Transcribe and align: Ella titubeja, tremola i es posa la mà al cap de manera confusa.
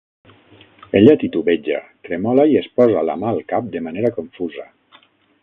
Ella 0.99 1.13
titubeja, 1.23 1.81
tremola 2.07 2.47
i 2.55 2.59
es 2.63 2.71
posa 2.81 3.05
la 3.11 3.19
mà 3.25 3.31
al 3.35 3.45
cap 3.53 3.69
de 3.77 3.85
manera 3.91 4.13
confusa. 4.19 4.69